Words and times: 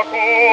Oh, 0.00 0.47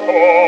Oh. 0.00 0.47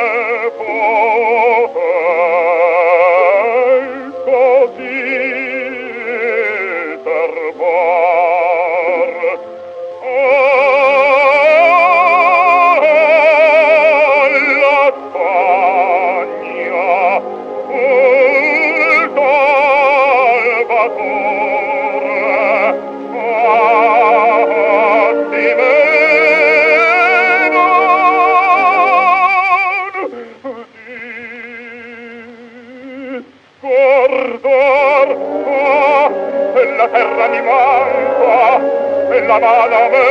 mano 39.41 39.75
a 39.75 39.89
me, 39.89 40.05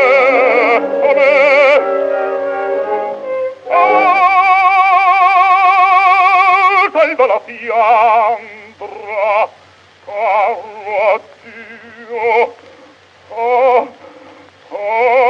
a 1.07 1.15
me. 1.15 1.31
Alta 6.91 7.15
da 7.15 7.27
la 7.27 7.41
fiandra, 7.47 8.89
caro 10.05 11.23
Dio, 11.43 12.55
oh, 13.31 13.89
oh. 14.71 15.30